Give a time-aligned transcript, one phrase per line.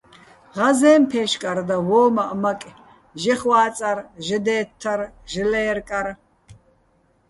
[0.55, 2.77] ღაზეჼ ფე́შკარ და, ვო́მაჸ მაკე̆:
[3.21, 4.99] ჟეხ ვა́წარ, ჟე დე́თთარ,
[5.31, 6.07] ჟე ლე́რკარ.